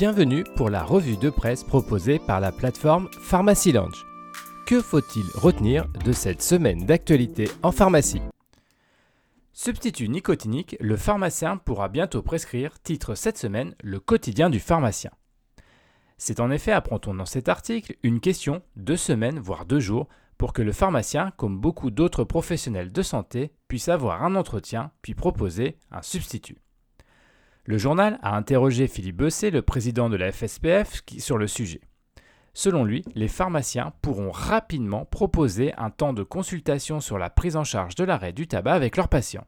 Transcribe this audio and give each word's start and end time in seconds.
Bienvenue 0.00 0.44
pour 0.56 0.70
la 0.70 0.82
revue 0.82 1.18
de 1.18 1.28
presse 1.28 1.62
proposée 1.62 2.18
par 2.18 2.40
la 2.40 2.52
plateforme 2.52 3.10
Pharmacy 3.20 3.70
Lounge. 3.70 4.06
Que 4.66 4.80
faut-il 4.80 5.26
retenir 5.34 5.88
de 6.06 6.12
cette 6.12 6.40
semaine 6.40 6.86
d'actualité 6.86 7.50
en 7.62 7.70
pharmacie? 7.70 8.22
Substitut 9.52 10.08
nicotinique, 10.08 10.74
le 10.80 10.96
pharmacien 10.96 11.58
pourra 11.58 11.90
bientôt 11.90 12.22
prescrire, 12.22 12.80
titre 12.80 13.14
cette 13.14 13.36
semaine, 13.36 13.74
le 13.82 14.00
quotidien 14.00 14.48
du 14.48 14.58
pharmacien. 14.58 15.10
C'est 16.16 16.40
en 16.40 16.50
effet, 16.50 16.72
apprend-on 16.72 17.12
dans 17.12 17.26
cet 17.26 17.50
article, 17.50 17.94
une 18.02 18.20
question, 18.20 18.62
deux 18.76 18.96
semaines, 18.96 19.38
voire 19.38 19.66
deux 19.66 19.80
jours, 19.80 20.08
pour 20.38 20.54
que 20.54 20.62
le 20.62 20.72
pharmacien, 20.72 21.30
comme 21.32 21.60
beaucoup 21.60 21.90
d'autres 21.90 22.24
professionnels 22.24 22.90
de 22.90 23.02
santé, 23.02 23.52
puisse 23.68 23.90
avoir 23.90 24.24
un 24.24 24.34
entretien 24.34 24.92
puis 25.02 25.12
proposer 25.12 25.76
un 25.90 26.00
substitut. 26.00 26.56
Le 27.70 27.78
journal 27.78 28.18
a 28.24 28.36
interrogé 28.36 28.88
Philippe 28.88 29.18
Besset, 29.18 29.52
le 29.52 29.62
président 29.62 30.10
de 30.10 30.16
la 30.16 30.32
FSPF, 30.32 31.02
sur 31.18 31.38
le 31.38 31.46
sujet. 31.46 31.80
Selon 32.52 32.82
lui, 32.82 33.04
les 33.14 33.28
pharmaciens 33.28 33.92
pourront 34.02 34.32
rapidement 34.32 35.04
proposer 35.04 35.72
un 35.76 35.90
temps 35.90 36.12
de 36.12 36.24
consultation 36.24 36.98
sur 36.98 37.16
la 37.16 37.30
prise 37.30 37.54
en 37.54 37.62
charge 37.62 37.94
de 37.94 38.02
l'arrêt 38.02 38.32
du 38.32 38.48
tabac 38.48 38.72
avec 38.72 38.96
leurs 38.96 39.06
patients. 39.06 39.46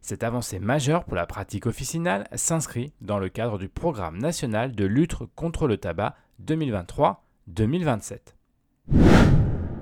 Cette 0.00 0.22
avancée 0.22 0.60
majeure 0.60 1.02
pour 1.02 1.16
la 1.16 1.26
pratique 1.26 1.66
officinale 1.66 2.28
s'inscrit 2.36 2.92
dans 3.00 3.18
le 3.18 3.28
cadre 3.28 3.58
du 3.58 3.68
programme 3.68 4.18
national 4.18 4.70
de 4.70 4.84
lutte 4.84 5.16
contre 5.34 5.66
le 5.66 5.78
tabac 5.78 6.14
2023-2027. 6.46 8.18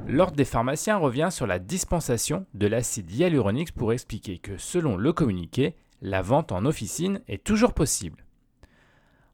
L'Ordre 0.06 0.36
des 0.36 0.46
pharmaciens 0.46 0.96
revient 0.96 1.28
sur 1.30 1.46
la 1.46 1.58
dispensation 1.58 2.46
de 2.54 2.66
l'acide 2.66 3.10
hyaluronique 3.10 3.72
pour 3.72 3.92
expliquer 3.92 4.38
que, 4.38 4.56
selon 4.56 4.96
le 4.96 5.12
communiqué, 5.12 5.76
la 6.02 6.22
vente 6.22 6.52
en 6.52 6.64
officine 6.64 7.20
est 7.28 7.44
toujours 7.44 7.74
possible. 7.74 8.24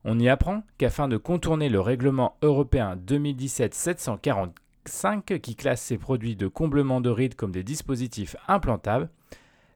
On 0.05 0.19
y 0.19 0.29
apprend 0.29 0.65
qu'afin 0.79 1.09
de 1.09 1.17
contourner 1.17 1.69
le 1.69 1.81
règlement 1.81 2.37
européen 2.43 2.97
2017-745 2.97 5.41
qui 5.41 5.57
classe 5.57 5.83
ces 5.83 5.99
produits 5.99 6.37
de 6.37 6.47
comblement 6.47 7.01
de 7.01 7.11
rides 7.11 7.35
comme 7.35 7.53
des 7.53 7.65
dispositifs 7.65 8.37
implantables, 8.47 9.11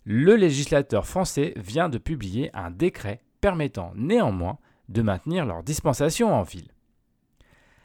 le 0.05 0.37
législateur 0.37 1.07
français 1.07 1.53
vient 1.57 1.89
de 1.89 1.99
publier 1.99 2.51
un 2.55 2.71
décret 2.71 3.21
permettant 3.41 3.93
néanmoins 3.97 4.59
de 4.89 5.03
maintenir 5.03 5.47
leur 5.47 5.63
dispensation 5.63 6.33
en 6.33 6.43
ville. 6.43 6.71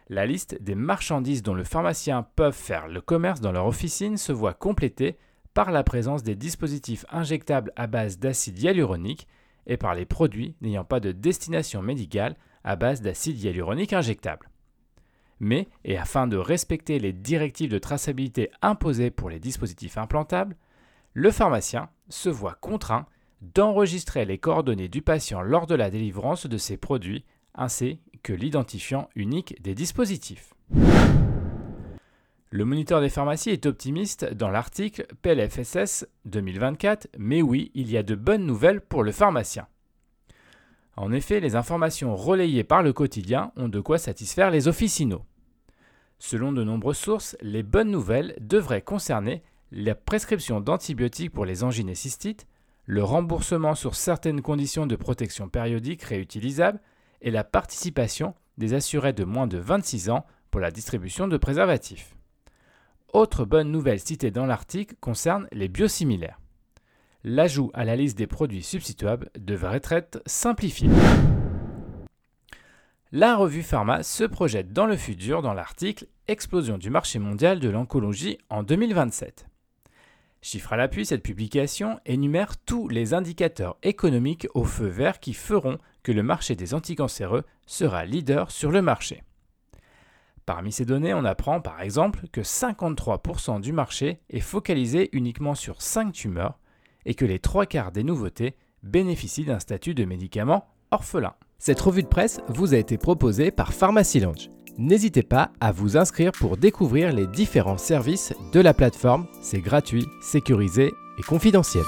La 0.08 0.28
liste 0.28 0.62
des 0.62 0.76
marchandises 0.76 1.42
dont 1.42 1.56
le 1.56 1.64
pharmacien 1.64 2.28
peuvent 2.36 2.54
faire 2.54 2.88
le 2.88 3.02
commerce 3.02 3.42
dans 3.42 3.52
leur 3.52 3.66
officine 3.66 4.18
se 4.18 4.32
voit 4.32 4.54
complétée 4.54 5.18
par 5.56 5.72
la 5.72 5.84
présence 5.84 6.22
des 6.22 6.36
dispositifs 6.36 7.06
injectables 7.10 7.72
à 7.78 7.88
base 7.88 8.20
d'acide 8.20 8.62
hyaluronique 8.62 9.28
et 9.66 9.78
par 9.78 9.96
les 9.96 10.06
produits 10.06 10.54
n'ayant 10.62 10.84
pas 10.84 11.00
de 11.00 11.14
destination 11.14 11.82
médicale 11.82 12.36
à 12.64 12.76
base 12.76 13.02
d'acide 13.02 13.42
hyaluronique 13.42 13.94
injectable. 13.94 14.50
Mais, 15.40 15.68
et 15.86 15.98
afin 15.98 16.28
de 16.28 16.38
respecter 16.38 17.00
les 17.00 17.14
directives 17.14 17.72
de 17.72 17.80
traçabilité 17.80 18.52
imposées 18.62 19.12
pour 19.12 19.30
les 19.30 19.40
dispositifs 19.40 19.98
implantables, 19.98 20.58
le 21.14 21.32
pharmacien 21.32 21.90
se 22.10 22.30
voit 22.30 22.58
contraint 22.60 23.06
d'enregistrer 23.42 24.26
les 24.26 24.38
coordonnées 24.38 24.90
du 24.90 25.02
patient 25.02 25.42
lors 25.42 25.68
de 25.68 25.76
la 25.76 25.90
délivrance 25.90 26.48
de 26.48 26.58
ces 26.58 26.76
produits 26.76 27.24
ainsi 27.54 28.02
que 28.24 28.34
l'identifiant 28.34 29.10
unique 29.16 29.62
des 29.62 29.74
dispositifs. 29.74 30.54
Le 32.56 32.64
moniteur 32.64 33.02
des 33.02 33.10
pharmacies 33.10 33.50
est 33.50 33.66
optimiste 33.66 34.34
dans 34.34 34.50
l'article 34.50 35.08
PLFSS 35.24 36.08
2024, 36.24 37.10
mais 37.18 37.42
oui, 37.42 37.70
il 37.74 37.92
y 37.92 37.98
a 37.98 38.02
de 38.02 38.16
bonnes 38.16 38.46
nouvelles 38.46 38.80
pour 38.80 39.04
le 39.04 39.12
pharmacien. 39.12 39.68
En 40.96 41.12
effet, 41.12 41.42
les 41.42 41.58
informations 41.58 42.16
relayées 42.16 42.64
par 42.64 42.82
le 42.82 42.94
quotidien 42.94 43.52
ont 43.58 43.68
de 43.68 43.82
quoi 43.82 43.98
satisfaire 43.98 44.52
les 44.52 44.70
officinaux. 44.70 45.26
Selon 46.18 46.54
de 46.54 46.64
nombreuses 46.64 46.98
sources, 46.98 47.36
les 47.42 47.62
bonnes 47.62 47.92
nouvelles 47.92 48.38
devraient 48.40 48.82
concerner 48.82 49.44
la 49.74 49.94
prescription 49.94 50.62
d'antibiotiques 50.62 51.34
pour 51.34 51.44
les 51.44 51.66
angines 51.66 51.90
et 51.90 51.94
cystites, 51.94 52.48
le 52.86 53.04
remboursement 53.04 53.76
sur 53.76 53.96
certaines 53.96 54.42
conditions 54.42 54.88
de 54.88 54.96
protection 54.96 55.50
périodique 55.50 56.04
réutilisables 56.04 56.80
et 57.22 57.32
la 57.32 57.44
participation 57.44 58.34
des 58.58 58.74
assurés 58.74 59.12
de 59.12 59.26
moins 59.26 59.48
de 59.48 59.58
26 59.58 60.10
ans 60.10 60.26
pour 60.52 60.62
la 60.62 60.72
distribution 60.72 61.28
de 61.28 61.36
préservatifs. 61.36 62.16
Autre 63.16 63.46
bonne 63.46 63.72
nouvelle 63.72 64.02
citée 64.02 64.30
dans 64.30 64.46
l'article 64.46 64.96
concerne 65.00 65.48
les 65.54 65.70
biosimilaires. 65.70 66.38
L'ajout 67.24 67.72
à 67.74 67.86
la 67.86 67.96
liste 67.96 68.18
des 68.18 68.28
produits 68.28 68.62
substituables 68.62 69.30
devrait 69.40 69.82
être 69.90 70.22
simplifié. 70.26 70.90
La 73.14 73.38
revue 73.38 73.64
Pharma 73.64 74.04
se 74.04 74.26
projette 74.26 74.74
dans 74.74 74.86
le 74.86 74.98
futur 74.98 75.42
dans 75.42 75.54
l'article 75.54 76.08
Explosion 76.28 76.78
du 76.78 76.90
marché 76.90 77.18
mondial 77.18 77.62
de 77.62 77.70
l'oncologie 77.70 78.38
en 78.50 78.64
2027. 78.64 79.48
Chiffre 80.42 80.74
à 80.74 80.76
l'appui, 80.76 81.06
cette 81.06 81.24
publication 81.24 82.02
énumère 82.06 82.58
tous 82.58 82.90
les 82.90 83.14
indicateurs 83.14 83.78
économiques 83.82 84.50
au 84.56 84.66
feu 84.66 84.88
vert 84.88 85.22
qui 85.22 85.34
feront 85.34 85.78
que 86.04 86.12
le 86.12 86.22
marché 86.22 86.58
des 86.58 86.74
anticancéreux 86.74 87.46
sera 87.66 88.04
leader 88.04 88.52
sur 88.52 88.72
le 88.72 88.82
marché. 88.82 89.24
Parmi 90.46 90.72
ces 90.72 90.86
données, 90.86 91.14
on 91.14 91.26
apprend 91.26 91.60
par 91.60 91.82
exemple 91.82 92.28
que 92.32 92.42
53% 92.42 93.62
du 93.62 93.74
marché 93.74 94.20
est 94.30 94.40
focalisé 94.40 95.10
uniquement 95.12 95.56
sur 95.56 95.82
5 95.82 96.12
tumeurs 96.12 96.60
et 97.06 97.16
que 97.16 97.26
les 97.26 97.40
trois 97.40 97.66
quarts 97.66 97.92
des 97.92 98.04
nouveautés 98.04 98.56
bénéficient 98.84 99.46
d'un 99.46 99.60
statut 99.60 99.96
de 99.96 100.06
médicament 100.06 100.68
orphelin. 100.92 101.34
Cette 101.58 101.82
revue 101.82 102.04
de 102.04 102.08
presse 102.08 102.42
vous 102.48 102.76
a 102.76 102.78
été 102.78 102.98
proposée 102.98 103.50
par 103.50 103.74
Pharmacy 103.74 104.20
Lounge. 104.20 104.52
N'hésitez 104.78 105.24
pas 105.24 105.52
à 105.62 105.72
vous 105.72 105.98
inscrire 105.98 106.32
pour 106.32 106.58
découvrir 106.58 107.12
les 107.12 107.28
différents 107.28 107.78
services 107.78 108.34
de 108.52 108.60
la 108.60 108.74
plateforme. 108.74 109.26
C'est 109.42 109.62
gratuit, 109.62 110.06
sécurisé 110.22 110.92
et 111.18 111.24
confidentiel. 111.24 111.86